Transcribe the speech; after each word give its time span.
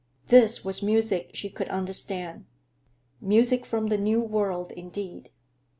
This 0.29 0.65
was 0.65 0.81
music 0.81 1.29
she 1.35 1.47
could 1.47 1.69
understand, 1.69 2.45
music 3.21 3.67
from 3.67 3.85
the 3.89 3.99
New 3.99 4.23
World 4.23 4.71
indeed! 4.71 5.29